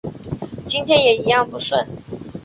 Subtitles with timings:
[0.65, 1.87] 今天也一样不顺